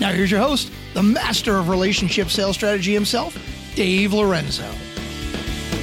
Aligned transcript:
Now 0.00 0.12
here's 0.12 0.30
your 0.30 0.40
host, 0.40 0.72
the 0.94 1.02
master 1.02 1.58
of 1.58 1.68
relationship 1.68 2.30
sales 2.30 2.56
strategy 2.56 2.94
himself, 2.94 3.36
Dave 3.74 4.14
Lorenzo. 4.14 4.64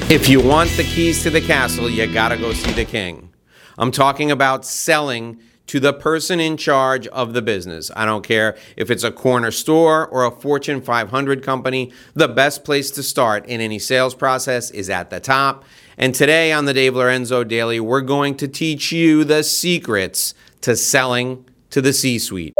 If 0.09 0.27
you 0.27 0.41
want 0.41 0.71
the 0.71 0.83
keys 0.83 1.21
to 1.21 1.29
the 1.29 1.39
castle, 1.39 1.87
you 1.87 2.11
gotta 2.11 2.35
go 2.35 2.51
see 2.51 2.71
the 2.71 2.83
king. 2.83 3.29
I'm 3.77 3.91
talking 3.91 4.31
about 4.31 4.65
selling 4.65 5.39
to 5.67 5.79
the 5.79 5.93
person 5.93 6.39
in 6.39 6.57
charge 6.57 7.05
of 7.07 7.33
the 7.33 7.43
business. 7.43 7.91
I 7.95 8.05
don't 8.05 8.25
care 8.25 8.57
if 8.75 8.89
it's 8.89 9.03
a 9.03 9.11
corner 9.11 9.51
store 9.51 10.07
or 10.07 10.25
a 10.25 10.31
Fortune 10.31 10.81
500 10.81 11.43
company, 11.43 11.91
the 12.15 12.27
best 12.27 12.63
place 12.63 12.89
to 12.91 13.03
start 13.03 13.45
in 13.45 13.61
any 13.61 13.77
sales 13.77 14.15
process 14.15 14.71
is 14.71 14.89
at 14.89 15.11
the 15.11 15.19
top. 15.19 15.63
And 15.95 16.15
today 16.15 16.51
on 16.51 16.65
the 16.65 16.73
Dave 16.73 16.95
Lorenzo 16.95 17.43
Daily, 17.43 17.79
we're 17.79 18.01
going 18.01 18.35
to 18.37 18.47
teach 18.47 18.91
you 18.91 19.23
the 19.23 19.43
secrets 19.43 20.33
to 20.61 20.75
selling 20.75 21.45
to 21.69 21.81
the 21.81 21.93
C 21.93 22.17
suite. 22.17 22.56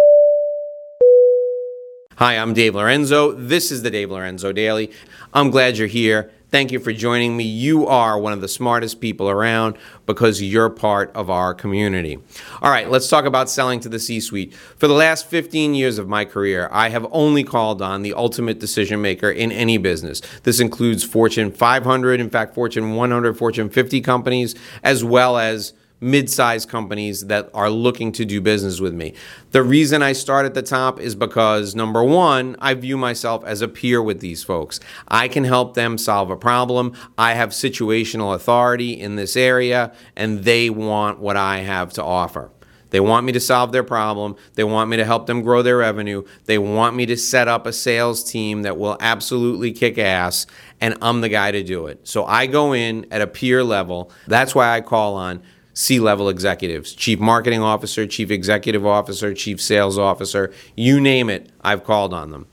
Hi, 2.17 2.35
I'm 2.35 2.55
Dave 2.55 2.73
Lorenzo. 2.73 3.31
This 3.31 3.71
is 3.71 3.83
the 3.83 3.91
Dave 3.91 4.09
Lorenzo 4.09 4.51
Daily. 4.51 4.91
I'm 5.35 5.51
glad 5.51 5.77
you're 5.77 5.85
here. 5.85 6.31
Thank 6.49 6.71
you 6.71 6.79
for 6.79 6.91
joining 6.91 7.37
me. 7.37 7.43
You 7.43 7.85
are 7.85 8.17
one 8.17 8.33
of 8.33 8.41
the 8.41 8.47
smartest 8.47 8.99
people 8.99 9.29
around 9.29 9.77
because 10.07 10.41
you're 10.41 10.71
part 10.71 11.11
of 11.13 11.29
our 11.29 11.53
community. 11.53 12.17
All 12.59 12.71
right, 12.71 12.89
let's 12.89 13.07
talk 13.07 13.25
about 13.25 13.51
selling 13.51 13.79
to 13.81 13.89
the 13.89 13.99
C 13.99 14.19
suite. 14.19 14.55
For 14.55 14.87
the 14.87 14.95
last 14.95 15.27
15 15.27 15.75
years 15.75 15.99
of 15.99 16.07
my 16.07 16.25
career, 16.25 16.69
I 16.71 16.89
have 16.89 17.05
only 17.11 17.43
called 17.43 17.83
on 17.83 18.01
the 18.01 18.15
ultimate 18.15 18.57
decision 18.57 18.99
maker 18.99 19.29
in 19.29 19.51
any 19.51 19.77
business. 19.77 20.19
This 20.41 20.59
includes 20.59 21.03
Fortune 21.03 21.51
500, 21.51 22.19
in 22.19 22.31
fact, 22.31 22.55
Fortune 22.55 22.95
100, 22.95 23.37
Fortune 23.37 23.69
50 23.69 24.01
companies, 24.01 24.55
as 24.81 25.03
well 25.03 25.37
as 25.37 25.73
mid-sized 25.99 26.69
companies 26.69 27.25
that 27.27 27.49
are 27.53 27.69
looking 27.69 28.11
to 28.13 28.25
do 28.25 28.39
business 28.39 28.79
with 28.79 28.93
me. 28.93 29.13
The 29.51 29.63
reason 29.63 30.01
I 30.01 30.13
start 30.13 30.45
at 30.45 30.53
the 30.53 30.61
top 30.61 30.99
is 30.99 31.15
because 31.15 31.75
number 31.75 32.03
1, 32.03 32.55
I 32.59 32.73
view 32.75 32.97
myself 32.97 33.43
as 33.45 33.61
a 33.61 33.67
peer 33.67 34.01
with 34.01 34.19
these 34.19 34.43
folks. 34.43 34.79
I 35.07 35.27
can 35.27 35.43
help 35.43 35.73
them 35.73 35.97
solve 35.97 36.29
a 36.29 36.37
problem. 36.37 36.93
I 37.17 37.33
have 37.33 37.49
situational 37.49 38.35
authority 38.35 38.99
in 38.99 39.15
this 39.15 39.35
area 39.35 39.93
and 40.15 40.43
they 40.43 40.69
want 40.69 41.19
what 41.19 41.37
I 41.37 41.59
have 41.59 41.93
to 41.93 42.03
offer. 42.03 42.51
They 42.89 42.99
want 42.99 43.25
me 43.25 43.33
to 43.33 43.39
solve 43.39 43.71
their 43.71 43.83
problem. 43.83 44.35
They 44.53 44.63
want 44.63 44.89
me 44.89 44.97
to 44.97 45.05
help 45.05 45.25
them 45.25 45.41
grow 45.41 45.61
their 45.61 45.77
revenue. 45.77 46.23
They 46.45 46.57
want 46.57 46.95
me 46.95 47.05
to 47.07 47.17
set 47.17 47.47
up 47.47 47.65
a 47.65 47.73
sales 47.73 48.23
team 48.23 48.61
that 48.61 48.77
will 48.77 48.97
absolutely 48.99 49.71
kick 49.73 49.97
ass, 49.97 50.47
and 50.79 50.97
I'm 51.01 51.21
the 51.21 51.29
guy 51.29 51.51
to 51.51 51.63
do 51.63 51.87
it. 51.87 52.07
So 52.07 52.25
I 52.25 52.47
go 52.47 52.73
in 52.73 53.05
at 53.11 53.21
a 53.21 53.27
peer 53.27 53.63
level. 53.63 54.11
That's 54.27 54.55
why 54.55 54.73
I 54.75 54.81
call 54.81 55.15
on 55.15 55.43
C 55.77 55.99
level 55.99 56.27
executives 56.27 56.93
chief 56.93 57.19
marketing 57.19 57.61
officer, 57.61 58.07
chief 58.07 58.31
executive 58.31 58.83
officer, 58.83 59.31
chief 59.35 59.61
sales 59.61 59.95
officer, 59.95 60.51
you 60.75 60.99
name 60.99 61.29
it, 61.29 61.51
I've 61.61 61.83
called 61.83 62.15
on 62.15 62.31
them. 62.31 62.47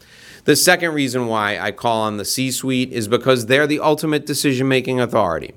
The 0.45 0.55
second 0.55 0.93
reason 0.93 1.27
why 1.27 1.59
I 1.59 1.71
call 1.71 2.03
on 2.03 2.19
the 2.19 2.27
C 2.27 2.51
suite 2.51 2.93
is 2.93 3.09
because 3.09 3.47
they're 3.47 3.67
the 3.67 3.81
ultimate 3.81 4.27
decision 4.27 4.69
making 4.69 5.01
authority. 5.01 5.55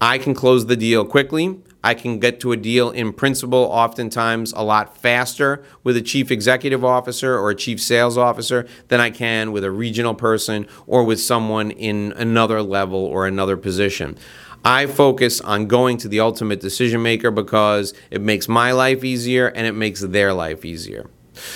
I 0.00 0.18
can 0.18 0.34
close 0.34 0.66
the 0.66 0.76
deal 0.76 1.04
quickly. 1.04 1.58
I 1.82 1.94
can 1.94 2.20
get 2.20 2.38
to 2.40 2.52
a 2.52 2.56
deal 2.56 2.90
in 2.90 3.12
principle 3.12 3.58
oftentimes 3.58 4.52
a 4.52 4.62
lot 4.62 4.96
faster 4.96 5.64
with 5.82 5.96
a 5.96 6.02
chief 6.02 6.30
executive 6.30 6.84
officer 6.84 7.36
or 7.36 7.50
a 7.50 7.56
chief 7.56 7.80
sales 7.80 8.16
officer 8.16 8.68
than 8.86 9.00
I 9.00 9.10
can 9.10 9.50
with 9.50 9.64
a 9.64 9.70
regional 9.72 10.14
person 10.14 10.68
or 10.86 11.02
with 11.02 11.20
someone 11.20 11.72
in 11.72 12.12
another 12.12 12.62
level 12.62 13.04
or 13.04 13.26
another 13.26 13.56
position. 13.56 14.16
I 14.64 14.86
focus 14.86 15.40
on 15.40 15.66
going 15.66 15.96
to 15.98 16.08
the 16.08 16.20
ultimate 16.20 16.60
decision 16.60 17.02
maker 17.02 17.30
because 17.30 17.94
it 18.10 18.20
makes 18.20 18.48
my 18.48 18.72
life 18.72 19.04
easier 19.04 19.48
and 19.48 19.66
it 19.66 19.72
makes 19.72 20.00
their 20.00 20.32
life 20.34 20.64
easier. 20.64 21.08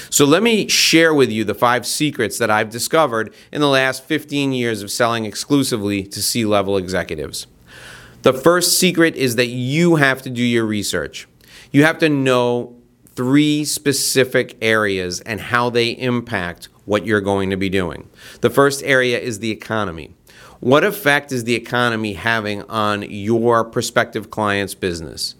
So 0.09 0.25
let 0.25 0.42
me 0.42 0.69
share 0.69 1.12
with 1.12 1.31
you 1.31 1.44
the 1.44 1.54
five 1.54 1.87
secrets 1.87 2.38
that 2.38 2.50
I've 2.50 2.70
discovered 2.70 3.34
in 3.53 3.60
the 3.60 3.69
last 3.69 4.04
15 4.04 4.53
years 4.53 4.82
of 4.82 4.91
selling 4.91 5.26
exclusively 5.26 6.04
to 6.04 6.22
C 6.22 6.47
level 6.47 6.76
executives. 6.76 7.47
The 8.22 8.32
first 8.32 8.78
secret 8.78 9.16
is 9.16 9.36
that 9.36 9.48
you 9.48 9.97
have 9.97 10.22
to 10.22 10.31
do 10.31 10.42
your 10.42 10.65
research. 10.65 11.28
You 11.71 11.84
have 11.84 11.98
to 11.98 12.09
know 12.09 12.76
three 13.15 13.65
specific 13.65 14.56
areas 14.62 15.21
and 15.21 15.41
how 15.41 15.69
they 15.69 15.91
impact 15.91 16.69
what 16.86 17.04
you're 17.04 17.21
going 17.21 17.50
to 17.50 17.56
be 17.56 17.69
doing. 17.69 18.09
The 18.41 18.50
first 18.50 18.82
area 18.82 19.19
is 19.19 19.41
the 19.41 19.50
economy. 19.50 20.15
What 20.60 20.84
effect 20.84 21.32
is 21.32 21.44
the 21.44 21.54
economy 21.54 22.15
having 22.15 22.62
on 22.62 23.03
your 23.03 23.65
prospective 23.65 24.31
client's 24.31 24.75
business? 24.75 25.34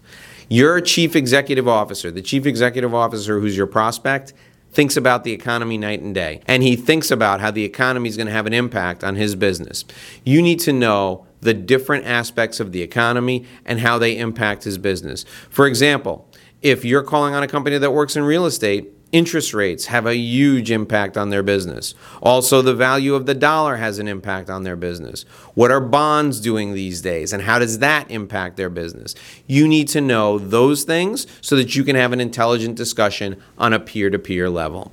Your 0.49 0.81
chief 0.81 1.17
executive 1.17 1.67
officer, 1.67 2.11
the 2.11 2.23
chief 2.23 2.47
executive 2.47 2.95
officer 2.95 3.41
who's 3.41 3.57
your 3.57 3.67
prospect, 3.67 4.35
thinks 4.73 4.97
about 4.97 5.25
the 5.25 5.33
economy 5.33 5.79
night 5.79 6.01
and 6.01 6.15
day. 6.15 6.41
And 6.47 6.63
he 6.63 6.77
thinks 6.77 7.11
about 7.11 7.41
how 7.41 7.51
the 7.51 7.65
economy 7.65 8.09
is 8.09 8.17
going 8.17 8.27
to 8.27 8.33
have 8.33 8.47
an 8.47 8.53
impact 8.53 9.05
on 9.05 9.15
his 9.15 9.37
business. 9.37 9.85
You 10.25 10.43
need 10.43 10.59
to 10.61 10.73
know 10.73 11.27
the 11.41 11.55
different 11.55 12.07
aspects 12.07 12.59
of 12.59 12.73
the 12.73 12.83
economy 12.83 13.47
and 13.65 13.81
how 13.81 13.99
they 13.99 14.19
impact 14.19 14.65
his 14.65 14.79
business. 14.79 15.25
For 15.49 15.67
example, 15.67 16.29
if 16.61 16.85
you're 16.85 17.03
calling 17.03 17.35
on 17.35 17.43
a 17.43 17.49
company 17.49 17.79
that 17.79 17.93
works 17.93 18.17
in 18.17 18.25
real 18.25 18.47
estate, 18.47 18.94
Interest 19.15 19.55
rates 19.55 19.87
have 19.87 20.07
a 20.07 20.17
huge 20.17 20.73
impact 20.73 21.17
on 21.17 21.31
their 21.31 21.45
business. 21.45 21.95
Also, 22.21 22.61
the 22.61 22.75
value 22.75 23.15
of 23.15 23.27
the 23.27 23.35
dollar 23.35 23.77
has 23.77 24.01
an 24.01 24.09
impact 24.09 24.51
on 24.51 24.65
their 24.65 24.75
business. 24.75 25.23
What 25.55 25.71
are 25.71 25.79
bonds 25.79 26.41
doing 26.41 26.75
these 26.75 27.01
days, 27.01 27.33
and 27.33 27.45
how 27.45 27.61
does 27.61 27.79
that 27.79 28.11
impact 28.11 28.57
their 28.57 28.71
business? 28.71 29.15
You 29.47 29.69
need 29.69 29.87
to 29.91 30.01
know 30.01 30.41
those 30.41 30.83
things 30.83 31.29
so 31.41 31.55
that 31.55 31.77
you 31.77 31.85
can 31.85 31.95
have 31.95 32.13
an 32.13 32.21
intelligent 32.21 32.75
discussion 32.75 33.41
on 33.57 33.73
a 33.73 33.79
peer 33.79 34.11
to 34.11 34.19
peer 34.19 34.51
level. 34.51 34.93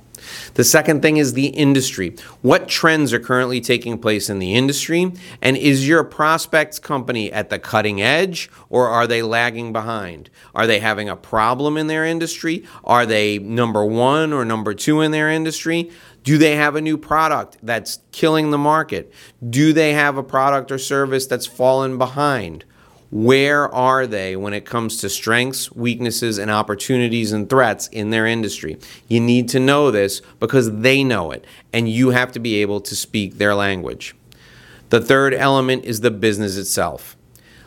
The 0.54 0.64
second 0.64 1.02
thing 1.02 1.16
is 1.16 1.32
the 1.32 1.46
industry. 1.46 2.16
What 2.40 2.68
trends 2.68 3.12
are 3.12 3.20
currently 3.20 3.60
taking 3.60 3.98
place 3.98 4.28
in 4.28 4.38
the 4.38 4.54
industry? 4.54 5.12
And 5.40 5.56
is 5.56 5.86
your 5.86 6.04
prospects 6.04 6.78
company 6.78 7.32
at 7.32 7.50
the 7.50 7.58
cutting 7.58 8.02
edge 8.02 8.50
or 8.68 8.88
are 8.88 9.06
they 9.06 9.22
lagging 9.22 9.72
behind? 9.72 10.30
Are 10.54 10.66
they 10.66 10.80
having 10.80 11.08
a 11.08 11.16
problem 11.16 11.76
in 11.76 11.86
their 11.86 12.04
industry? 12.04 12.64
Are 12.84 13.06
they 13.06 13.38
number 13.38 13.84
one 13.84 14.32
or 14.32 14.44
number 14.44 14.74
two 14.74 15.00
in 15.00 15.10
their 15.10 15.30
industry? 15.30 15.90
Do 16.22 16.38
they 16.38 16.56
have 16.56 16.76
a 16.76 16.80
new 16.80 16.96
product 16.96 17.58
that's 17.62 17.98
killing 18.12 18.50
the 18.50 18.58
market? 18.58 19.12
Do 19.48 19.72
they 19.72 19.92
have 19.92 20.16
a 20.16 20.22
product 20.22 20.70
or 20.70 20.78
service 20.78 21.26
that's 21.26 21.46
fallen 21.46 21.98
behind? 21.98 22.64
Where 23.12 23.68
are 23.74 24.06
they 24.06 24.36
when 24.36 24.54
it 24.54 24.64
comes 24.64 24.96
to 25.02 25.10
strengths, 25.10 25.70
weaknesses, 25.70 26.38
and 26.38 26.50
opportunities 26.50 27.30
and 27.30 27.46
threats 27.46 27.86
in 27.88 28.08
their 28.08 28.26
industry? 28.26 28.78
You 29.06 29.20
need 29.20 29.50
to 29.50 29.60
know 29.60 29.90
this 29.90 30.22
because 30.40 30.80
they 30.80 31.04
know 31.04 31.30
it, 31.30 31.44
and 31.74 31.90
you 31.90 32.10
have 32.10 32.32
to 32.32 32.40
be 32.40 32.62
able 32.62 32.80
to 32.80 32.96
speak 32.96 33.36
their 33.36 33.54
language. 33.54 34.16
The 34.88 34.98
third 34.98 35.34
element 35.34 35.84
is 35.84 36.00
the 36.00 36.10
business 36.10 36.56
itself. 36.56 37.14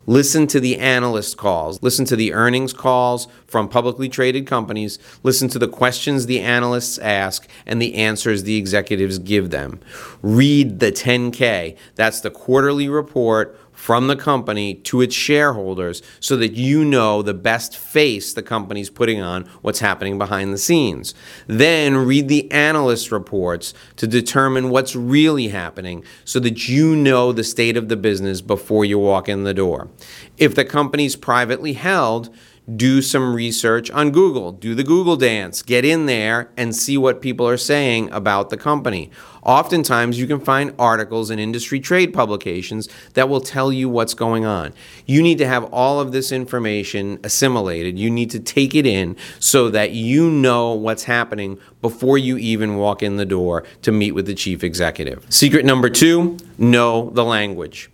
Listen 0.08 0.46
to 0.48 0.60
the 0.60 0.78
analyst 0.78 1.38
calls. 1.38 1.82
Listen 1.82 2.06
to 2.06 2.16
the 2.16 2.34
earnings 2.34 2.74
calls 2.74 3.28
from 3.48 3.68
publicly 3.68 4.08
traded 4.08 4.46
companies. 4.46 5.00
Listen 5.24 5.48
to 5.50 5.60
the 5.60 5.68
questions 5.68 6.26
the 6.26 6.42
analysts 6.42 7.00
ask 7.00 7.48
and 7.66 7.82
the 7.82 7.96
answers 7.96 8.44
the 8.44 8.58
executives 8.58 9.18
give 9.18 9.50
them. 9.50 9.80
Read 10.22 10.80
the 10.80 10.92
10K. 10.92 11.76
That's 11.96 12.22
the 12.22 12.30
quarterly 12.30 12.88
report 12.88 13.60
from 13.76 14.08
the 14.08 14.16
company 14.16 14.74
to 14.74 15.02
its 15.02 15.14
shareholders 15.14 16.02
so 16.20 16.36
that 16.38 16.54
you 16.54 16.84
know 16.84 17.22
the 17.22 17.34
best 17.34 17.78
face 17.78 18.34
the 18.34 18.42
company's 18.42 18.90
putting 18.90 19.22
on 19.22 19.44
what's 19.62 19.80
happening 19.80 20.18
behind 20.18 20.54
the 20.54 20.58
scenes. 20.58 21.14
Then 21.48 21.96
read 21.98 22.28
the 22.28 22.52
analyst 22.52 23.12
reports 23.12 23.74
to 23.98 24.08
determine 24.08 24.70
what's 24.70 24.96
really 24.96 25.50
happening 25.50 26.04
so 26.24 26.40
that 26.40 26.68
you 26.68 26.96
know 26.96 27.32
the 27.32 27.44
state 27.44 27.78
of 27.78 27.90
the 27.90 27.98
business 27.98 28.42
before 28.42 28.86
you 28.86 28.98
walk 28.98 29.30
in 29.30 29.44
the 29.44 29.54
door. 29.54 29.90
If 30.38 30.56
the 30.56 30.66
company's 30.66 31.16
privately 31.16 31.74
held, 31.74 32.34
do 32.74 33.02
some 33.02 33.36
research 33.36 33.92
on 33.92 34.12
Google. 34.12 34.52
Do 34.52 34.74
the 34.74 34.84
Google 34.84 35.18
dance. 35.18 35.62
Get 35.62 35.86
in 35.86 36.08
there 36.08 36.50
and 36.58 36.76
see 36.76 36.98
what 36.98 37.22
people 37.22 37.48
are 37.48 37.58
saying 37.58 38.10
about 38.12 38.50
the 38.50 38.58
company. 38.58 39.12
Oftentimes, 39.44 40.18
you 40.18 40.26
can 40.26 40.40
find 40.40 40.74
articles 40.80 41.30
in 41.30 41.38
industry 41.38 41.80
trade 41.80 42.14
publications 42.14 42.90
that 43.14 43.30
will 43.30 43.42
tell 43.42 43.72
you 43.72 43.88
what's 43.88 44.16
going 44.16 44.44
on. 44.44 44.74
You 45.06 45.22
need 45.22 45.38
to 45.38 45.48
have 45.48 45.66
all 45.66 46.00
of 46.00 46.12
this 46.12 46.32
information 46.32 47.20
assimilated. 47.24 48.00
You 48.00 48.10
need 48.10 48.32
to 48.32 48.40
take 48.40 48.74
it 48.74 48.88
in 48.88 49.16
so 49.40 49.70
that 49.70 49.92
you 49.92 50.32
know 50.32 50.74
what's 50.74 51.04
happening 51.04 51.60
before 51.84 52.18
you 52.18 52.38
even 52.38 52.78
walk 52.78 53.04
in 53.04 53.18
the 53.18 53.26
door 53.26 53.64
to 53.84 53.92
meet 53.92 54.14
with 54.14 54.26
the 54.26 54.34
chief 54.34 54.64
executive. 54.64 55.24
Secret 55.30 55.66
number 55.66 55.90
two 55.90 56.38
know 56.58 57.12
the 57.12 57.24
language. 57.24 57.92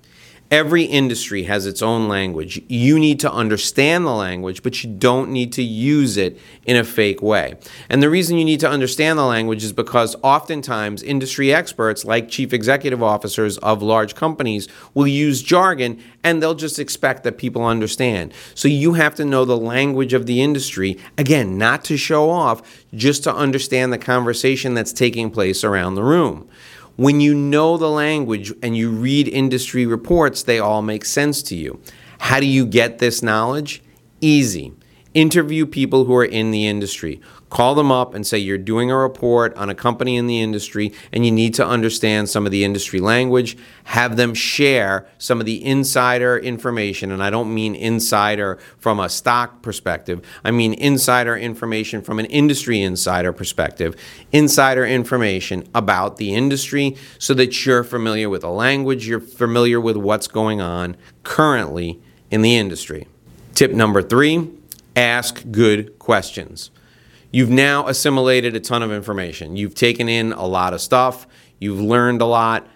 Every 0.51 0.83
industry 0.83 1.43
has 1.43 1.65
its 1.65 1.81
own 1.81 2.09
language. 2.09 2.61
You 2.67 2.99
need 2.99 3.21
to 3.21 3.31
understand 3.31 4.05
the 4.05 4.11
language, 4.11 4.63
but 4.63 4.83
you 4.83 4.89
don't 4.93 5.31
need 5.31 5.53
to 5.53 5.63
use 5.63 6.17
it 6.17 6.37
in 6.65 6.75
a 6.75 6.83
fake 6.83 7.21
way. 7.21 7.55
And 7.89 8.03
the 8.03 8.09
reason 8.09 8.37
you 8.37 8.43
need 8.43 8.59
to 8.59 8.69
understand 8.69 9.17
the 9.17 9.23
language 9.23 9.63
is 9.63 9.71
because 9.71 10.13
oftentimes 10.21 11.03
industry 11.03 11.53
experts, 11.53 12.03
like 12.03 12.27
chief 12.27 12.51
executive 12.51 13.01
officers 13.01 13.59
of 13.59 13.81
large 13.81 14.13
companies, 14.13 14.67
will 14.93 15.07
use 15.07 15.41
jargon 15.41 16.03
and 16.21 16.43
they'll 16.43 16.53
just 16.53 16.79
expect 16.79 17.23
that 17.23 17.37
people 17.37 17.63
understand. 17.63 18.33
So 18.53 18.67
you 18.67 18.95
have 18.95 19.15
to 19.15 19.23
know 19.23 19.45
the 19.45 19.55
language 19.55 20.11
of 20.11 20.25
the 20.25 20.41
industry, 20.41 20.99
again, 21.17 21.57
not 21.57 21.85
to 21.85 21.95
show 21.95 22.29
off, 22.29 22.85
just 22.93 23.23
to 23.23 23.33
understand 23.33 23.93
the 23.93 23.97
conversation 23.97 24.73
that's 24.73 24.91
taking 24.91 25.31
place 25.31 25.63
around 25.63 25.95
the 25.95 26.03
room. 26.03 26.49
When 27.01 27.19
you 27.19 27.33
know 27.33 27.77
the 27.77 27.89
language 27.89 28.53
and 28.61 28.77
you 28.77 28.91
read 28.91 29.27
industry 29.27 29.87
reports, 29.87 30.43
they 30.43 30.59
all 30.59 30.83
make 30.83 31.03
sense 31.03 31.41
to 31.41 31.55
you. 31.55 31.81
How 32.19 32.39
do 32.39 32.45
you 32.45 32.63
get 32.63 32.99
this 32.99 33.23
knowledge? 33.23 33.81
Easy. 34.21 34.73
Interview 35.13 35.65
people 35.65 36.05
who 36.05 36.15
are 36.15 36.23
in 36.23 36.51
the 36.51 36.67
industry. 36.67 37.19
Call 37.49 37.75
them 37.75 37.91
up 37.91 38.13
and 38.13 38.25
say 38.25 38.37
you're 38.37 38.57
doing 38.57 38.89
a 38.89 38.95
report 38.95 39.53
on 39.57 39.69
a 39.69 39.75
company 39.75 40.15
in 40.15 40.25
the 40.25 40.39
industry 40.39 40.93
and 41.11 41.25
you 41.25 41.31
need 41.33 41.53
to 41.55 41.67
understand 41.67 42.29
some 42.29 42.45
of 42.45 42.51
the 42.53 42.63
industry 42.63 43.01
language. 43.01 43.57
Have 43.83 44.15
them 44.15 44.33
share 44.33 45.05
some 45.17 45.41
of 45.41 45.45
the 45.45 45.65
insider 45.65 46.37
information. 46.37 47.11
And 47.11 47.21
I 47.21 47.29
don't 47.29 47.53
mean 47.53 47.75
insider 47.75 48.57
from 48.77 49.01
a 49.01 49.09
stock 49.09 49.61
perspective, 49.61 50.25
I 50.45 50.51
mean 50.51 50.73
insider 50.75 51.35
information 51.35 52.01
from 52.01 52.17
an 52.17 52.27
industry 52.27 52.81
insider 52.81 53.33
perspective. 53.33 53.97
Insider 54.31 54.85
information 54.85 55.67
about 55.75 56.15
the 56.15 56.33
industry 56.33 56.95
so 57.19 57.33
that 57.33 57.65
you're 57.65 57.83
familiar 57.83 58.29
with 58.29 58.43
the 58.43 58.49
language, 58.49 59.09
you're 59.09 59.19
familiar 59.19 59.81
with 59.81 59.97
what's 59.97 60.29
going 60.29 60.61
on 60.61 60.95
currently 61.23 62.01
in 62.29 62.43
the 62.43 62.55
industry. 62.55 63.09
Tip 63.53 63.71
number 63.71 64.01
three 64.01 64.49
ask 64.95 65.43
good 65.51 65.97
questions. 65.99 66.71
You've 67.31 67.49
now 67.49 67.87
assimilated 67.87 68.55
a 68.55 68.59
ton 68.59 68.83
of 68.83 68.91
information. 68.91 69.55
You've 69.55 69.75
taken 69.75 70.09
in 70.09 70.33
a 70.33 70.45
lot 70.45 70.73
of 70.73 70.81
stuff. 70.81 71.27
You've 71.59 71.79
learned 71.79 72.21
a 72.21 72.25
lot. 72.25 72.67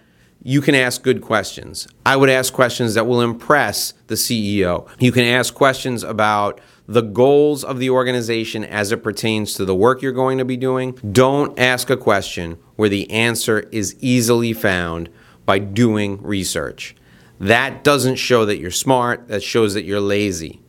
You 0.42 0.60
can 0.60 0.74
ask 0.74 1.02
good 1.02 1.20
questions. 1.20 1.88
I 2.06 2.16
would 2.16 2.30
ask 2.30 2.52
questions 2.52 2.94
that 2.94 3.06
will 3.06 3.20
impress 3.20 3.92
the 4.06 4.14
CEO. 4.14 4.88
You 4.98 5.12
can 5.12 5.24
ask 5.24 5.52
questions 5.52 6.02
about 6.02 6.60
the 6.86 7.02
goals 7.02 7.64
of 7.64 7.80
the 7.80 7.90
organization 7.90 8.64
as 8.64 8.92
it 8.92 9.02
pertains 9.02 9.54
to 9.54 9.64
the 9.64 9.74
work 9.74 10.02
you're 10.02 10.12
going 10.12 10.38
to 10.38 10.44
be 10.44 10.56
doing. 10.56 10.92
Don't 11.10 11.58
ask 11.58 11.90
a 11.90 11.96
question 11.96 12.58
where 12.76 12.88
the 12.88 13.10
answer 13.10 13.60
is 13.72 13.96
easily 14.00 14.52
found 14.52 15.08
by 15.44 15.58
doing 15.58 16.22
research. 16.22 16.94
That 17.40 17.84
doesn't 17.84 18.16
show 18.16 18.44
that 18.46 18.58
you're 18.58 18.70
smart, 18.70 19.28
that 19.28 19.42
shows 19.42 19.74
that 19.74 19.84
you're 19.84 20.00
lazy. 20.00 20.62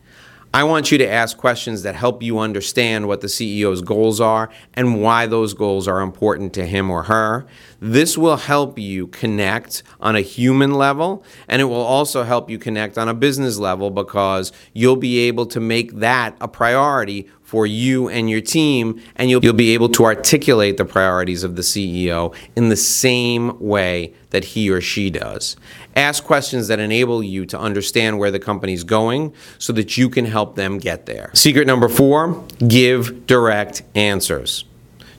I 0.58 0.64
want 0.64 0.92
you 0.92 0.98
to 0.98 1.08
ask 1.08 1.38
questions 1.38 1.84
that 1.84 1.94
help 1.94 2.24
you 2.24 2.40
understand 2.40 3.08
what 3.08 3.22
the 3.22 3.28
CEO's 3.28 3.84
goals 3.84 4.20
are 4.20 4.50
and 4.74 5.04
why 5.04 5.28
those 5.28 5.54
goals 5.54 5.88
are 5.88 6.02
important 6.02 6.52
to 6.54 6.66
him 6.66 6.90
or 6.90 7.04
her. 7.04 7.46
This 7.80 8.18
will 8.18 8.38
help 8.38 8.80
you 8.80 9.06
connect 9.06 9.84
on 10.02 10.16
a 10.16 10.22
human 10.22 10.74
level 10.74 11.24
and 11.48 11.62
it 11.62 11.66
will 11.66 11.76
also 11.76 12.24
help 12.24 12.50
you 12.50 12.58
connect 12.58 12.98
on 12.98 13.08
a 13.08 13.14
business 13.14 13.60
level 13.60 13.92
because 13.92 14.52
you'll 14.74 14.96
be 14.96 15.20
able 15.28 15.46
to 15.46 15.60
make 15.60 16.00
that 16.00 16.36
a 16.42 16.48
priority 16.48 17.30
for 17.48 17.66
you 17.66 18.10
and 18.10 18.30
your 18.30 18.42
team, 18.42 19.02
and 19.16 19.30
you'll, 19.30 19.42
you'll 19.42 19.54
be 19.54 19.74
able 19.74 19.88
to 19.88 20.04
articulate 20.04 20.76
the 20.76 20.84
priorities 20.84 21.46
of 21.46 21.56
the 21.56 21.62
CEO 21.62 22.36
in 22.58 22.68
the 22.68 22.76
same 22.76 23.58
way 23.58 24.14
that 24.32 24.44
he 24.44 24.70
or 24.70 24.82
she 24.82 25.10
does. 25.10 25.56
Ask 25.96 26.26
questions 26.26 26.68
that 26.68 26.82
enable 26.82 27.24
you 27.24 27.46
to 27.46 27.58
understand 27.58 28.20
where 28.20 28.32
the 28.32 28.40
company's 28.40 28.84
going 28.84 29.34
so 29.60 29.72
that 29.72 29.96
you 29.96 30.10
can 30.10 30.26
help 30.26 30.58
them 30.58 30.78
get 30.78 31.06
there. 31.06 31.32
Secret 31.34 31.68
number 31.68 31.88
four 31.88 32.44
give 32.68 33.26
direct 33.28 33.82
answers. 33.96 34.66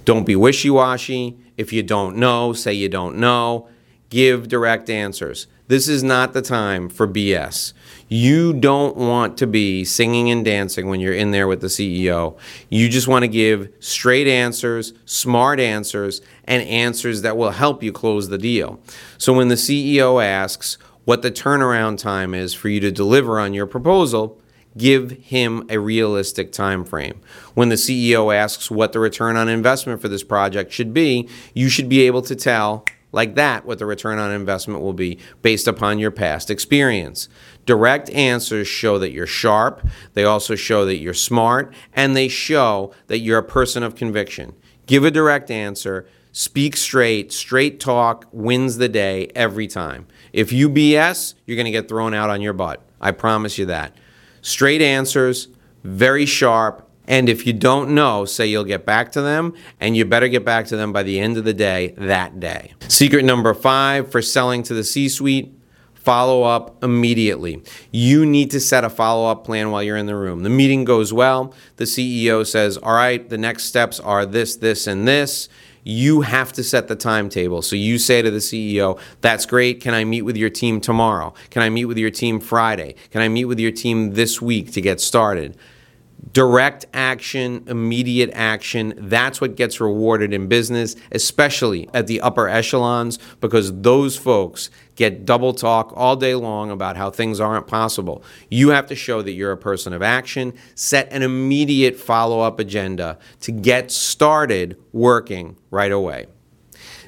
Don't 0.05 0.27
be 0.27 0.37
wishy 0.37 0.69
washy. 0.69 1.39
If 1.57 1.73
you 1.73 1.83
don't 1.83 2.19
know, 2.19 2.53
say 2.53 2.75
you 2.75 2.91
don't 2.91 3.17
know. 3.17 3.71
Give 4.11 4.49
direct 4.49 4.91
answers. 4.91 5.47
This 5.69 5.89
is 5.89 6.03
not 6.05 6.35
the 6.35 6.43
time 6.43 6.91
for 6.91 7.09
BS. 7.09 7.73
You 8.09 8.55
don't 8.55 8.97
want 8.97 9.37
to 9.39 9.47
be 9.47 9.85
singing 9.85 10.31
and 10.31 10.43
dancing 10.43 10.89
when 10.89 10.99
you're 10.99 11.13
in 11.13 11.31
there 11.31 11.47
with 11.47 11.61
the 11.61 11.67
CEO. 11.67 12.39
You 12.71 12.89
just 12.89 13.07
want 13.07 13.25
to 13.25 13.29
give 13.29 13.69
straight 13.81 14.27
answers, 14.27 14.95
smart 15.05 15.61
answers, 15.61 16.23
and 16.45 16.63
answers 16.63 17.21
that 17.21 17.37
will 17.37 17.51
help 17.51 17.83
you 17.83 17.93
close 17.93 18.29
the 18.29 18.39
deal. 18.39 18.81
So 19.19 19.35
when 19.35 19.49
the 19.49 19.57
CEO 19.57 20.25
asks 20.25 20.79
what 21.05 21.21
the 21.21 21.31
turnaround 21.31 21.99
time 21.99 22.33
is 22.33 22.55
for 22.55 22.71
you 22.71 22.81
to 22.81 22.91
deliver 22.91 23.39
on 23.39 23.53
your 23.53 23.67
proposal, 23.67 24.41
give 24.79 25.11
him 25.11 25.67
a 25.69 25.79
realistic 25.79 26.51
time 26.51 26.85
frame. 26.85 27.21
When 27.53 27.69
the 27.69 27.75
CEO 27.75 28.35
asks 28.35 28.71
what 28.71 28.93
the 28.93 29.01
return 29.01 29.37
on 29.37 29.51
investment 29.51 30.01
for 30.01 30.09
this 30.09 30.23
project 30.25 30.73
should 30.73 30.95
be, 30.95 31.29
you 31.53 31.69
should 31.69 31.91
be 31.91 32.07
able 32.07 32.23
to 32.23 32.35
tell 32.35 32.85
like 33.13 33.37
that 33.37 33.65
what 33.65 33.79
the 33.79 33.87
return 33.87 34.19
on 34.19 34.31
investment 34.31 34.83
will 34.83 34.93
be 34.93 35.19
based 35.43 35.67
upon 35.67 35.99
your 35.99 36.11
past 36.11 36.51
experience. 36.51 37.29
Direct 37.69 38.09
answers 38.13 38.67
show 38.67 38.99
that 38.99 39.13
you're 39.13 39.27
sharp, 39.27 39.87
they 40.15 40.25
also 40.25 40.55
show 40.55 40.87
that 40.87 41.01
you're 41.01 41.13
smart, 41.13 41.75
and 41.93 42.17
they 42.17 42.27
show 42.27 42.95
that 43.09 43.19
you're 43.19 43.37
a 43.37 43.43
person 43.43 43.83
of 43.83 43.95
conviction. 43.95 44.55
Give 44.87 45.05
a 45.05 45.11
direct 45.11 45.51
answer, 45.51 46.09
speak 46.33 46.79
straight, 46.79 47.31
straight 47.31 47.79
talk 47.79 48.25
wins 48.33 48.79
the 48.79 48.89
day 48.89 49.31
every 49.35 49.67
time. 49.67 50.07
If 50.33 50.51
you 50.51 50.71
BS, 50.71 51.35
you're 51.45 51.57
going 51.57 51.67
to 51.67 51.71
get 51.71 51.91
thrown 51.91 52.15
out 52.15 52.31
on 52.31 52.41
your 52.41 52.55
butt. 52.55 52.83
I 53.03 53.11
promise 53.11 53.59
you 53.59 53.67
that. 53.67 53.95
Straight 54.41 54.81
answers, 54.81 55.49
very 55.85 56.25
sharp, 56.25 56.91
and 57.07 57.29
if 57.29 57.47
you 57.47 57.53
don't 57.53 57.91
know, 57.91 58.25
say 58.25 58.47
you'll 58.47 58.65
get 58.65 58.87
back 58.87 59.13
to 59.13 59.21
them, 59.21 59.53
and 59.79 59.95
you 59.95 60.07
better 60.07 60.29
get 60.29 60.43
back 60.43 60.65
to 60.69 60.77
them 60.79 60.91
by 60.91 61.03
the 61.03 61.21
end 61.21 61.37
of 61.37 61.45
the 61.45 61.53
day 61.53 61.93
that 61.99 62.41
day. 62.41 62.73
Secret 62.89 63.27
number 63.27 63.53
five 63.53 64.11
for 64.11 64.23
selling 64.23 64.63
to 64.63 64.73
the 64.73 64.85
C 64.85 65.11
suite 65.11 65.58
follow 66.09 66.43
up 66.43 66.83
immediately. 66.83 67.63
You 67.91 68.25
need 68.25 68.51
to 68.53 68.61
set 68.61 68.83
a 68.83 68.89
follow 68.89 69.31
up 69.31 69.45
plan 69.45 69.71
while 69.71 69.83
you're 69.83 69.99
in 69.99 70.07
the 70.07 70.17
room. 70.17 70.43
The 70.43 70.49
meeting 70.49 70.87
goes 70.87 71.13
well. 71.13 71.53
The 71.77 71.85
CEO 71.85 72.47
says, 72.47 72.79
All 72.79 72.95
right, 72.95 73.29
the 73.29 73.37
next 73.37 73.65
steps 73.65 74.01
are 74.01 74.25
this, 74.25 74.57
this, 74.57 74.87
and 74.87 75.07
this. 75.07 75.51
You 75.85 76.23
have 76.23 76.51
to 76.55 76.65
set 76.65 76.89
the 76.89 76.97
timetable. 76.97 77.61
So 77.61 77.77
you 77.77 77.99
say 77.99 78.23
to 78.23 78.31
the 78.31 78.39
CEO, 78.39 78.99
That's 79.21 79.45
great. 79.45 79.83
Can 79.83 79.93
I 79.93 80.05
meet 80.05 80.23
with 80.23 80.39
your 80.39 80.49
team 80.49 80.81
tomorrow? 80.81 81.35
Can 81.51 81.61
I 81.61 81.69
meet 81.69 81.85
with 81.85 81.99
your 81.99 82.11
team 82.11 82.41
Friday? 82.41 82.95
Can 83.11 83.21
I 83.21 83.29
meet 83.29 83.45
with 83.45 83.59
your 83.59 83.73
team 83.73 84.15
this 84.15 84.41
week 84.41 84.73
to 84.73 84.81
get 84.81 85.03
started? 85.03 85.59
Direct 86.33 86.87
action, 86.93 87.65
immediate 87.67 88.31
action. 88.33 88.95
That's 88.97 89.41
what 89.41 89.57
gets 89.57 89.81
rewarded 89.81 90.33
in 90.33 90.49
business, 90.49 90.97
especially 91.13 91.89
at 91.95 92.07
the 92.07 92.21
upper 92.21 92.49
echelons, 92.49 93.19
because 93.41 93.73
those 93.81 94.17
folks 94.17 94.71
get 94.95 95.25
double 95.25 95.53
talk 95.53 95.93
all 95.95 96.17
day 96.17 96.35
long 96.35 96.71
about 96.71 96.97
how 96.97 97.11
things 97.11 97.41
aren't 97.41 97.67
possible. 97.67 98.23
You 98.51 98.71
have 98.71 98.87
to 98.89 98.95
show 98.95 99.23
that 99.23 99.33
you're 99.33 99.53
a 99.53 99.57
person 99.57 99.93
of 99.93 100.03
action, 100.03 100.53
set 100.75 101.11
an 101.13 101.23
immediate 101.23 101.97
follow 101.97 102.41
up 102.41 102.59
agenda 102.59 103.19
to 103.41 103.53
get 103.53 103.91
started 103.91 104.77
working 104.93 105.57
right 105.71 105.93
away. 105.93 106.27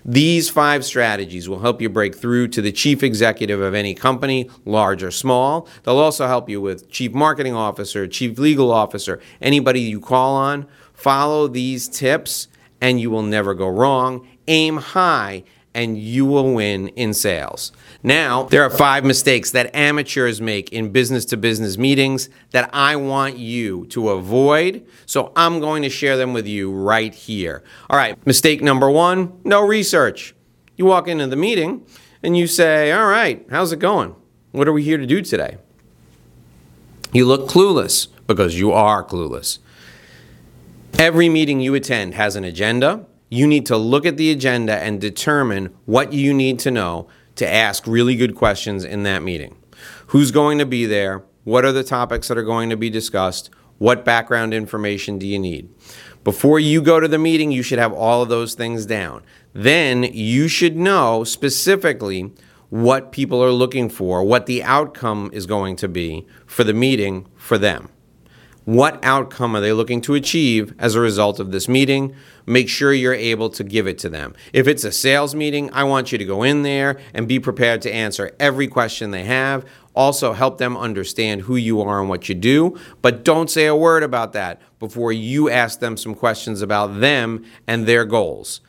These 0.04 0.50
five 0.50 0.84
strategies 0.84 1.48
will 1.48 1.60
help 1.60 1.80
you 1.80 1.88
break 1.88 2.14
through 2.14 2.48
to 2.48 2.62
the 2.62 2.72
chief 2.72 3.02
executive 3.02 3.60
of 3.60 3.74
any 3.74 3.94
company, 3.94 4.48
large 4.64 5.02
or 5.02 5.10
small. 5.10 5.68
They'll 5.82 5.98
also 5.98 6.26
help 6.26 6.48
you 6.48 6.60
with 6.60 6.90
chief 6.90 7.12
marketing 7.12 7.54
officer, 7.54 8.06
chief 8.06 8.38
legal 8.38 8.70
officer, 8.70 9.20
anybody 9.40 9.80
you 9.80 10.00
call 10.00 10.34
on. 10.34 10.66
Follow 10.92 11.48
these 11.48 11.88
tips 11.88 12.48
and 12.80 13.00
you 13.00 13.10
will 13.10 13.22
never 13.22 13.54
go 13.54 13.68
wrong. 13.68 14.26
Aim 14.48 14.78
high 14.78 15.44
and 15.74 15.96
you 15.96 16.26
will 16.26 16.54
win 16.54 16.88
in 16.88 17.14
sales. 17.14 17.72
Now, 18.02 18.44
there 18.44 18.62
are 18.62 18.70
five 18.70 19.04
mistakes 19.04 19.52
that 19.52 19.74
amateurs 19.74 20.40
make 20.40 20.72
in 20.72 20.90
business 20.90 21.24
to 21.26 21.36
business 21.36 21.78
meetings 21.78 22.28
that 22.50 22.70
I 22.72 22.96
want 22.96 23.38
you 23.38 23.86
to 23.86 24.10
avoid. 24.10 24.86
So 25.06 25.32
I'm 25.36 25.60
going 25.60 25.82
to 25.82 25.88
share 25.88 26.16
them 26.16 26.32
with 26.32 26.46
you 26.46 26.72
right 26.72 27.14
here. 27.14 27.62
All 27.88 27.96
right, 27.96 28.24
mistake 28.26 28.62
number 28.62 28.90
one 28.90 29.40
no 29.44 29.64
research. 29.64 30.34
You 30.76 30.86
walk 30.86 31.08
into 31.08 31.26
the 31.26 31.36
meeting 31.36 31.86
and 32.22 32.36
you 32.36 32.46
say, 32.46 32.90
All 32.90 33.06
right, 33.06 33.46
how's 33.50 33.72
it 33.72 33.78
going? 33.78 34.16
What 34.52 34.66
are 34.66 34.72
we 34.72 34.82
here 34.82 34.98
to 34.98 35.06
do 35.06 35.22
today? 35.22 35.58
You 37.12 37.26
look 37.26 37.48
clueless 37.48 38.08
because 38.26 38.58
you 38.58 38.72
are 38.72 39.04
clueless. 39.04 39.58
Every 40.98 41.28
meeting 41.28 41.60
you 41.60 41.74
attend 41.74 42.14
has 42.14 42.36
an 42.36 42.44
agenda. 42.44 43.06
You 43.32 43.46
need 43.46 43.64
to 43.66 43.76
look 43.76 44.04
at 44.04 44.16
the 44.16 44.32
agenda 44.32 44.74
and 44.74 45.00
determine 45.00 45.72
what 45.86 46.12
you 46.12 46.34
need 46.34 46.58
to 46.60 46.70
know 46.72 47.06
to 47.36 47.48
ask 47.48 47.86
really 47.86 48.16
good 48.16 48.34
questions 48.34 48.84
in 48.84 49.04
that 49.04 49.22
meeting. 49.22 49.56
Who's 50.08 50.32
going 50.32 50.58
to 50.58 50.66
be 50.66 50.84
there? 50.84 51.22
What 51.44 51.64
are 51.64 51.70
the 51.70 51.84
topics 51.84 52.26
that 52.26 52.36
are 52.36 52.42
going 52.42 52.70
to 52.70 52.76
be 52.76 52.90
discussed? 52.90 53.48
What 53.78 54.04
background 54.04 54.52
information 54.52 55.16
do 55.16 55.28
you 55.28 55.38
need? 55.38 55.70
Before 56.24 56.58
you 56.58 56.82
go 56.82 56.98
to 56.98 57.06
the 57.06 57.18
meeting, 57.18 57.52
you 57.52 57.62
should 57.62 57.78
have 57.78 57.92
all 57.92 58.20
of 58.20 58.28
those 58.28 58.54
things 58.54 58.84
down. 58.84 59.22
Then 59.52 60.02
you 60.02 60.48
should 60.48 60.76
know 60.76 61.22
specifically 61.22 62.32
what 62.68 63.12
people 63.12 63.42
are 63.42 63.52
looking 63.52 63.88
for, 63.88 64.24
what 64.24 64.46
the 64.46 64.62
outcome 64.64 65.30
is 65.32 65.46
going 65.46 65.76
to 65.76 65.88
be 65.88 66.26
for 66.46 66.64
the 66.64 66.74
meeting 66.74 67.26
for 67.36 67.58
them. 67.58 67.90
What 68.70 69.04
outcome 69.04 69.56
are 69.56 69.60
they 69.60 69.72
looking 69.72 70.00
to 70.02 70.14
achieve 70.14 70.76
as 70.78 70.94
a 70.94 71.00
result 71.00 71.40
of 71.40 71.50
this 71.50 71.66
meeting? 71.66 72.14
Make 72.46 72.68
sure 72.68 72.92
you're 72.92 73.12
able 73.12 73.50
to 73.50 73.64
give 73.64 73.88
it 73.88 73.98
to 73.98 74.08
them. 74.08 74.32
If 74.52 74.68
it's 74.68 74.84
a 74.84 74.92
sales 74.92 75.34
meeting, 75.34 75.72
I 75.72 75.82
want 75.82 76.12
you 76.12 76.18
to 76.18 76.24
go 76.24 76.44
in 76.44 76.62
there 76.62 77.00
and 77.12 77.26
be 77.26 77.40
prepared 77.40 77.82
to 77.82 77.92
answer 77.92 78.30
every 78.38 78.68
question 78.68 79.10
they 79.10 79.24
have. 79.24 79.66
Also, 79.92 80.34
help 80.34 80.58
them 80.58 80.76
understand 80.76 81.40
who 81.40 81.56
you 81.56 81.82
are 81.82 81.98
and 81.98 82.08
what 82.08 82.28
you 82.28 82.36
do, 82.36 82.78
but 83.02 83.24
don't 83.24 83.50
say 83.50 83.66
a 83.66 83.74
word 83.74 84.04
about 84.04 84.34
that 84.34 84.62
before 84.78 85.10
you 85.10 85.50
ask 85.50 85.80
them 85.80 85.96
some 85.96 86.14
questions 86.14 86.62
about 86.62 87.00
them 87.00 87.44
and 87.66 87.86
their 87.86 88.04
goals. 88.04 88.60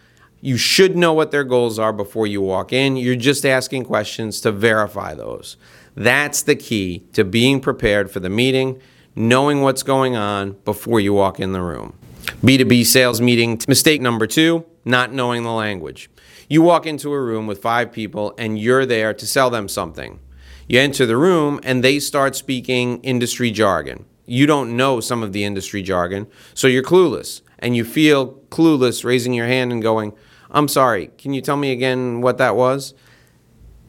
You 0.42 0.58
should 0.58 0.98
know 0.98 1.14
what 1.14 1.30
their 1.30 1.44
goals 1.44 1.78
are 1.78 1.94
before 1.94 2.26
you 2.26 2.42
walk 2.42 2.74
in. 2.74 2.98
You're 2.98 3.16
just 3.16 3.46
asking 3.46 3.84
questions 3.84 4.42
to 4.42 4.52
verify 4.52 5.14
those. 5.14 5.58
That's 5.94 6.42
the 6.42 6.56
key 6.56 7.06
to 7.14 7.24
being 7.24 7.60
prepared 7.60 8.10
for 8.10 8.20
the 8.20 8.32
meeting 8.32 8.82
knowing 9.16 9.62
what's 9.62 9.84
going 9.84 10.16
on 10.16 10.54
before 10.66 11.00
you 11.00 11.14
walk 11.14 11.40
in 11.40 11.52
the 11.52 11.62
room. 11.62 11.98
B2B 12.44 12.86
sales 12.86 13.22
meeting 13.22 13.60
mistake 13.68 14.02
number 14.02 14.28
two 14.28 14.66
not 14.86 15.14
knowing 15.14 15.44
the 15.44 15.52
language. 15.52 16.10
You 16.50 16.62
walk 16.62 16.86
into 16.86 17.14
a 17.14 17.22
room 17.22 17.48
with 17.48 17.62
five 17.62 17.92
people 17.92 18.34
and 18.38 18.60
you're 18.60 18.86
there 18.86 19.14
to 19.14 19.28
sell 19.28 19.50
them 19.50 19.68
something. 19.68 20.20
You 20.68 20.80
enter 20.80 21.06
the 21.06 21.18
room 21.18 21.60
and 21.64 21.84
they 21.84 22.00
start 22.00 22.36
speaking 22.36 23.02
industry 23.04 23.52
jargon. 23.52 24.06
You 24.26 24.46
don't 24.46 24.76
know 24.78 25.00
some 25.00 25.24
of 25.24 25.34
the 25.34 25.44
industry 25.44 25.82
jargon, 25.82 26.28
so 26.54 26.68
you're 26.68 26.84
clueless. 26.84 27.42
And 27.60 27.76
you 27.76 27.84
feel 27.84 28.34
clueless 28.50 29.04
raising 29.04 29.34
your 29.34 29.48
hand 29.48 29.72
and 29.72 29.82
going, 29.82 30.14
I'm 30.50 30.68
sorry, 30.68 31.12
can 31.18 31.34
you 31.34 31.42
tell 31.42 31.58
me 31.58 31.72
again 31.72 32.22
what 32.22 32.38
that 32.38 32.56
was? 32.56 32.94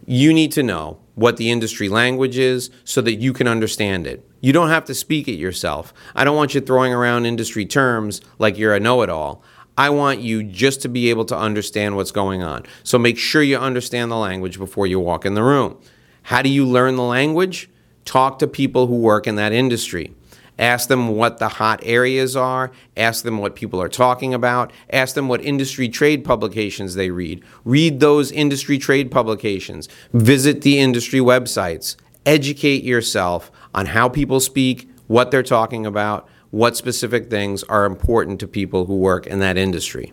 You 0.06 0.34
need 0.34 0.52
to 0.52 0.62
know 0.62 0.98
what 1.14 1.36
the 1.36 1.50
industry 1.50 1.88
language 1.88 2.36
is 2.38 2.70
so 2.84 3.00
that 3.02 3.14
you 3.14 3.32
can 3.32 3.48
understand 3.48 4.06
it. 4.06 4.28
You 4.42 4.52
don't 4.52 4.70
have 4.70 4.84
to 4.86 4.94
speak 4.94 5.28
it 5.28 5.34
yourself. 5.34 5.94
I 6.16 6.24
don't 6.24 6.36
want 6.36 6.52
you 6.52 6.60
throwing 6.60 6.92
around 6.92 7.26
industry 7.26 7.64
terms 7.64 8.20
like 8.40 8.58
you're 8.58 8.74
a 8.74 8.80
know 8.80 9.02
it 9.02 9.08
all. 9.08 9.42
I 9.78 9.88
want 9.90 10.18
you 10.18 10.42
just 10.42 10.82
to 10.82 10.88
be 10.88 11.10
able 11.10 11.24
to 11.26 11.38
understand 11.38 11.94
what's 11.94 12.10
going 12.10 12.42
on. 12.42 12.64
So 12.82 12.98
make 12.98 13.18
sure 13.18 13.42
you 13.42 13.56
understand 13.56 14.10
the 14.10 14.16
language 14.16 14.58
before 14.58 14.88
you 14.88 14.98
walk 14.98 15.24
in 15.24 15.34
the 15.34 15.44
room. 15.44 15.78
How 16.24 16.42
do 16.42 16.48
you 16.48 16.66
learn 16.66 16.96
the 16.96 17.04
language? 17.04 17.70
Talk 18.04 18.40
to 18.40 18.48
people 18.48 18.88
who 18.88 18.96
work 18.96 19.28
in 19.28 19.36
that 19.36 19.52
industry. 19.52 20.12
Ask 20.58 20.88
them 20.88 21.08
what 21.16 21.38
the 21.38 21.48
hot 21.48 21.80
areas 21.84 22.34
are. 22.34 22.72
Ask 22.96 23.22
them 23.22 23.38
what 23.38 23.54
people 23.54 23.80
are 23.80 23.88
talking 23.88 24.34
about. 24.34 24.72
Ask 24.90 25.14
them 25.14 25.28
what 25.28 25.44
industry 25.44 25.88
trade 25.88 26.24
publications 26.24 26.94
they 26.94 27.10
read. 27.10 27.44
Read 27.64 28.00
those 28.00 28.32
industry 28.32 28.76
trade 28.76 29.12
publications. 29.12 29.88
Visit 30.12 30.62
the 30.62 30.80
industry 30.80 31.20
websites. 31.20 31.94
Educate 32.26 32.84
yourself 32.84 33.50
on 33.74 33.86
how 33.86 34.08
people 34.08 34.40
speak, 34.40 34.88
what 35.06 35.30
they're 35.30 35.42
talking 35.42 35.86
about, 35.86 36.28
what 36.50 36.76
specific 36.76 37.30
things 37.30 37.62
are 37.64 37.84
important 37.84 38.38
to 38.40 38.46
people 38.46 38.86
who 38.86 38.96
work 38.96 39.26
in 39.26 39.38
that 39.40 39.56
industry. 39.56 40.12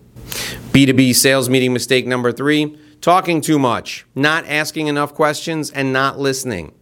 B2B 0.72 1.16
sales 1.16 1.50
meeting 1.50 1.74
mistake 1.74 2.08
number 2.08 2.32
three 2.32 2.78
talking 3.02 3.42
too 3.42 3.60
much, 3.60 4.06
not 4.16 4.46
asking 4.48 4.88
enough 4.88 5.14
questions, 5.14 5.72
and 5.72 5.94
not 5.94 6.20
listening. 6.20 6.74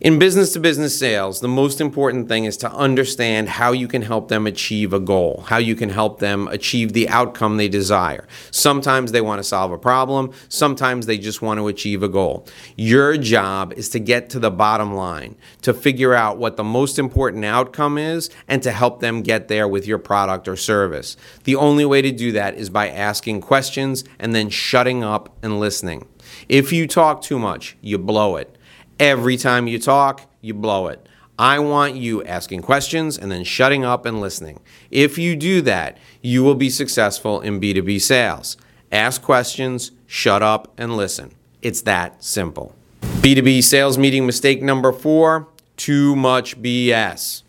In 0.00 0.18
business 0.18 0.54
to 0.54 0.60
business 0.60 0.98
sales, 0.98 1.40
the 1.40 1.48
most 1.48 1.78
important 1.78 2.26
thing 2.26 2.46
is 2.46 2.56
to 2.58 2.72
understand 2.72 3.50
how 3.50 3.72
you 3.72 3.86
can 3.86 4.00
help 4.00 4.28
them 4.28 4.46
achieve 4.46 4.94
a 4.94 4.98
goal, 4.98 5.44
how 5.48 5.58
you 5.58 5.74
can 5.74 5.90
help 5.90 6.20
them 6.20 6.48
achieve 6.48 6.94
the 6.94 7.06
outcome 7.10 7.58
they 7.58 7.68
desire. 7.68 8.26
Sometimes 8.50 9.12
they 9.12 9.20
want 9.20 9.40
to 9.40 9.44
solve 9.44 9.72
a 9.72 9.76
problem, 9.76 10.32
sometimes 10.48 11.04
they 11.04 11.18
just 11.18 11.42
want 11.42 11.58
to 11.60 11.68
achieve 11.68 12.02
a 12.02 12.08
goal. 12.08 12.46
Your 12.76 13.18
job 13.18 13.74
is 13.74 13.90
to 13.90 13.98
get 13.98 14.30
to 14.30 14.38
the 14.38 14.50
bottom 14.50 14.94
line, 14.94 15.36
to 15.60 15.74
figure 15.74 16.14
out 16.14 16.38
what 16.38 16.56
the 16.56 16.64
most 16.64 16.98
important 16.98 17.44
outcome 17.44 17.98
is, 17.98 18.30
and 18.48 18.62
to 18.62 18.72
help 18.72 19.00
them 19.00 19.20
get 19.20 19.48
there 19.48 19.68
with 19.68 19.86
your 19.86 19.98
product 19.98 20.48
or 20.48 20.56
service. 20.56 21.14
The 21.44 21.56
only 21.56 21.84
way 21.84 22.00
to 22.00 22.10
do 22.10 22.32
that 22.32 22.54
is 22.54 22.70
by 22.70 22.88
asking 22.88 23.42
questions 23.42 24.04
and 24.18 24.34
then 24.34 24.48
shutting 24.48 25.04
up 25.04 25.36
and 25.42 25.60
listening. 25.60 26.08
If 26.48 26.72
you 26.72 26.86
talk 26.86 27.20
too 27.20 27.38
much, 27.38 27.76
you 27.82 27.98
blow 27.98 28.36
it. 28.36 28.56
Every 29.00 29.38
time 29.38 29.66
you 29.66 29.78
talk, 29.78 30.30
you 30.42 30.52
blow 30.52 30.88
it. 30.88 31.08
I 31.38 31.58
want 31.58 31.96
you 31.96 32.22
asking 32.24 32.60
questions 32.60 33.16
and 33.16 33.32
then 33.32 33.44
shutting 33.44 33.82
up 33.82 34.04
and 34.04 34.20
listening. 34.20 34.60
If 34.90 35.16
you 35.16 35.36
do 35.36 35.62
that, 35.62 35.96
you 36.20 36.44
will 36.44 36.54
be 36.54 36.68
successful 36.68 37.40
in 37.40 37.62
B2B 37.62 37.98
sales. 38.02 38.58
Ask 38.92 39.22
questions, 39.22 39.92
shut 40.06 40.42
up, 40.42 40.70
and 40.76 40.98
listen. 40.98 41.32
It's 41.62 41.80
that 41.82 42.22
simple. 42.22 42.74
B2B 43.00 43.64
sales 43.64 43.96
meeting 43.96 44.26
mistake 44.26 44.60
number 44.60 44.92
four 44.92 45.48
too 45.78 46.14
much 46.14 46.60
BS. 46.60 47.42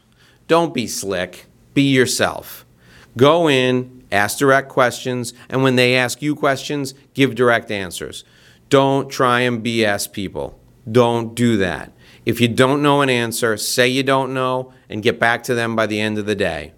Don't 0.47 0.73
be 0.73 0.87
slick, 0.87 1.47
be 1.73 1.81
yourself. 1.81 2.65
Go 3.17 3.49
in, 3.49 4.05
ask 4.09 4.37
direct 4.37 4.69
questions, 4.69 5.33
and 5.49 5.63
when 5.63 5.75
they 5.75 5.97
ask 5.97 6.21
you 6.21 6.33
questions, 6.33 6.93
give 7.13 7.35
direct 7.35 7.69
answers. 7.71 8.23
Don't 8.69 9.09
try 9.09 9.41
and 9.41 9.61
BS 9.61 10.09
people. 10.09 10.60
Don't 10.91 11.35
do 11.35 11.57
that. 11.57 11.91
If 12.25 12.39
you 12.39 12.47
don't 12.47 12.81
know 12.81 13.01
an 13.01 13.09
answer, 13.09 13.57
say 13.57 13.87
you 13.87 14.03
don't 14.03 14.33
know 14.33 14.73
and 14.89 15.01
get 15.01 15.19
back 15.19 15.43
to 15.43 15.55
them 15.55 15.75
by 15.75 15.87
the 15.87 15.99
end 15.99 16.17
of 16.17 16.25
the 16.25 16.35
day. 16.35 16.73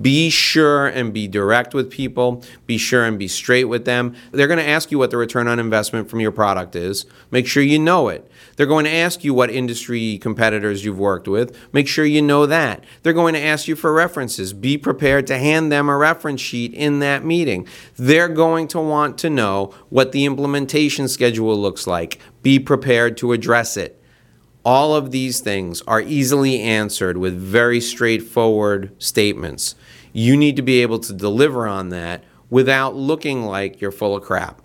Be 0.00 0.30
sure 0.30 0.86
and 0.86 1.12
be 1.12 1.28
direct 1.28 1.74
with 1.74 1.90
people. 1.90 2.42
Be 2.66 2.78
sure 2.78 3.04
and 3.04 3.18
be 3.18 3.28
straight 3.28 3.64
with 3.64 3.84
them. 3.84 4.14
They're 4.30 4.46
going 4.46 4.58
to 4.58 4.66
ask 4.66 4.90
you 4.90 4.98
what 4.98 5.10
the 5.10 5.18
return 5.18 5.48
on 5.48 5.58
investment 5.58 6.08
from 6.08 6.20
your 6.20 6.32
product 6.32 6.74
is. 6.74 7.04
Make 7.30 7.46
sure 7.46 7.62
you 7.62 7.78
know 7.78 8.08
it. 8.08 8.30
They're 8.56 8.66
going 8.66 8.86
to 8.86 8.92
ask 8.92 9.22
you 9.22 9.34
what 9.34 9.50
industry 9.50 10.18
competitors 10.18 10.84
you've 10.84 10.98
worked 10.98 11.28
with. 11.28 11.56
Make 11.74 11.88
sure 11.88 12.06
you 12.06 12.22
know 12.22 12.46
that. 12.46 12.84
They're 13.02 13.12
going 13.12 13.34
to 13.34 13.40
ask 13.40 13.68
you 13.68 13.76
for 13.76 13.92
references. 13.92 14.54
Be 14.54 14.78
prepared 14.78 15.26
to 15.26 15.38
hand 15.38 15.70
them 15.70 15.90
a 15.90 15.96
reference 15.96 16.40
sheet 16.40 16.72
in 16.72 17.00
that 17.00 17.22
meeting. 17.24 17.66
They're 17.96 18.28
going 18.28 18.68
to 18.68 18.80
want 18.80 19.18
to 19.18 19.30
know 19.30 19.74
what 19.90 20.12
the 20.12 20.24
implementation 20.24 21.06
schedule 21.06 21.56
looks 21.56 21.86
like. 21.86 22.18
Be 22.42 22.58
prepared 22.58 23.16
to 23.18 23.32
address 23.32 23.76
it. 23.76 24.02
All 24.64 24.94
of 24.94 25.10
these 25.10 25.40
things 25.40 25.82
are 25.82 26.00
easily 26.00 26.60
answered 26.60 27.16
with 27.16 27.36
very 27.36 27.80
straightforward 27.80 28.94
statements. 29.02 29.74
You 30.12 30.36
need 30.36 30.56
to 30.56 30.62
be 30.62 30.82
able 30.82 31.00
to 31.00 31.12
deliver 31.12 31.66
on 31.66 31.88
that 31.88 32.22
without 32.50 32.94
looking 32.94 33.42
like 33.44 33.80
you're 33.80 33.90
full 33.90 34.16
of 34.16 34.22
crap. 34.22 34.60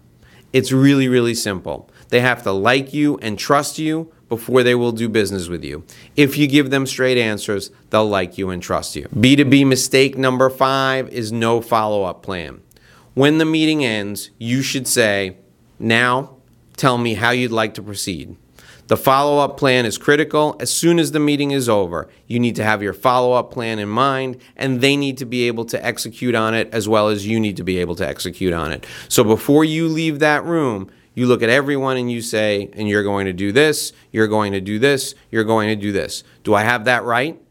It's 0.53 0.71
really, 0.71 1.07
really 1.07 1.33
simple. 1.33 1.89
They 2.09 2.19
have 2.19 2.43
to 2.43 2.51
like 2.51 2.93
you 2.93 3.17
and 3.17 3.37
trust 3.39 3.79
you 3.79 4.11
before 4.29 4.63
they 4.63 4.75
will 4.75 4.91
do 4.91 5.09
business 5.09 5.47
with 5.47 5.63
you. 5.63 5.83
If 6.15 6.37
you 6.37 6.47
give 6.47 6.69
them 6.69 6.85
straight 6.85 7.17
answers, 7.17 7.71
they'll 7.89 8.07
like 8.07 8.37
you 8.37 8.49
and 8.49 8.61
trust 8.61 8.95
you. 8.95 9.07
B2B 9.15 9.65
mistake 9.65 10.17
number 10.17 10.49
five 10.49 11.09
is 11.09 11.31
no 11.31 11.61
follow 11.61 12.03
up 12.03 12.23
plan. 12.23 12.61
When 13.13 13.37
the 13.37 13.45
meeting 13.45 13.83
ends, 13.83 14.31
you 14.37 14.61
should 14.61 14.87
say, 14.87 15.37
Now, 15.79 16.36
tell 16.77 16.97
me 16.97 17.15
how 17.15 17.31
you'd 17.31 17.51
like 17.51 17.73
to 17.73 17.83
proceed. 17.83 18.37
The 18.87 18.95
follow 18.95 19.39
up 19.39 19.57
plan 19.57 19.85
is 19.85 19.97
critical. 19.97 20.55
As 20.61 20.73
soon 20.73 20.97
as 20.97 21.11
the 21.11 21.19
meeting 21.19 21.51
is 21.51 21.67
over, 21.67 22.07
you 22.25 22.39
need 22.39 22.55
to 22.55 22.63
have 22.63 22.81
your 22.81 22.93
follow 22.93 23.33
up 23.33 23.51
plan 23.51 23.79
in 23.79 23.89
mind, 23.89 24.37
and 24.55 24.79
they 24.79 24.95
need 24.95 25.17
to 25.17 25.25
be 25.25 25.47
able 25.47 25.65
to 25.65 25.85
execute 25.85 26.35
on 26.35 26.53
it 26.53 26.69
as 26.73 26.87
well 26.87 27.09
as 27.09 27.27
you 27.27 27.37
need 27.37 27.57
to 27.57 27.63
be 27.63 27.79
able 27.79 27.95
to 27.95 28.07
execute 28.07 28.53
on 28.53 28.71
it. 28.71 28.85
So 29.09 29.25
before 29.25 29.65
you 29.65 29.89
leave 29.89 30.19
that 30.19 30.45
room, 30.45 30.89
you 31.15 31.25
look 31.25 31.43
at 31.43 31.49
everyone 31.49 31.97
and 31.97 32.09
you 32.09 32.21
say, 32.21 32.69
and 32.73 32.87
you're 32.87 33.03
going 33.03 33.25
to 33.25 33.33
do 33.33 33.51
this, 33.51 33.91
you're 34.11 34.27
going 34.27 34.53
to 34.53 34.61
do 34.61 34.79
this, 34.79 35.15
you're 35.31 35.43
going 35.43 35.67
to 35.67 35.75
do 35.75 35.91
this. 35.91 36.23
Do 36.43 36.53
I 36.53 36.63
have 36.63 36.85
that 36.85 37.03
right? 37.03 37.41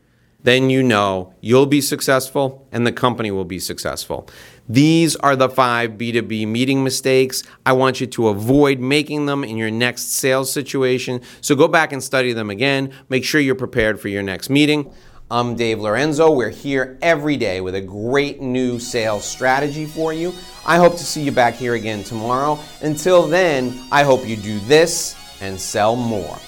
Then 0.45 0.71
you 0.71 0.85
know 0.85 1.35
you'll 1.41 1.67
be 1.67 1.81
successful 1.81 2.69
and 2.71 2.87
the 2.87 2.93
company 2.93 3.33
will 3.33 3.45
be 3.45 3.59
successful. 3.59 4.29
These 4.69 5.15
are 5.17 5.37
the 5.37 5.49
five 5.49 5.93
B2B 5.93 6.49
meeting 6.49 6.83
mistakes. 6.83 7.45
I 7.65 7.73
want 7.73 8.01
you 8.01 8.07
to 8.09 8.29
avoid 8.29 8.81
making 8.81 9.27
them 9.27 9.45
in 9.45 9.57
your 9.57 9.71
next 9.71 10.13
sales 10.13 10.53
situation. 10.53 11.21
So 11.41 11.55
go 11.55 11.69
back 11.69 11.93
and 11.93 12.03
study 12.03 12.33
them 12.33 12.51
again. 12.51 12.93
Make 13.09 13.25
sure 13.25 13.41
you're 13.41 13.55
prepared 13.55 14.01
for 14.01 14.09
your 14.09 14.23
next 14.23 14.51
meeting. 14.51 14.93
I'm 15.31 15.57
Dave 15.57 15.81
Lorenzo. 15.81 16.31
We're 16.31 16.51
here 16.51 16.99
every 17.03 17.37
day 17.37 17.61
with 17.61 17.75
a 17.75 17.81
great 17.81 18.41
new 18.41 18.79
sales 18.79 19.25
strategy 19.25 19.85
for 19.85 20.13
you. 20.13 20.33
I 20.65 20.79
hope 20.79 20.93
to 20.93 21.05
see 21.05 21.23
you 21.23 21.33
back 21.33 21.55
here 21.55 21.75
again 21.75 22.05
tomorrow. 22.05 22.59
Until 22.81 23.27
then, 23.27 23.77
I 23.91 24.05
hope 24.05 24.27
you 24.27 24.37
do 24.37 24.59
this 24.61 25.17
and 25.41 25.61
sell 25.61 25.97
more. 25.97 26.39